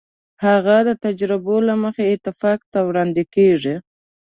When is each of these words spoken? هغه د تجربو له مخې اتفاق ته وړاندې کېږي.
هغه 0.45 0.75
د 0.87 0.89
تجربو 1.05 1.55
له 1.67 1.73
مخې 1.83 2.03
اتفاق 2.15 2.59
ته 2.71 2.79
وړاندې 2.87 3.23
کېږي. 3.35 3.75